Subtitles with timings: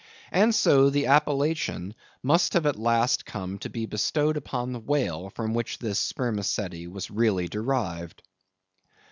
[0.31, 1.93] And so the appellation
[2.23, 6.87] must at last have come to be bestowed upon the whale from which this spermaceti
[6.87, 8.23] was really derived.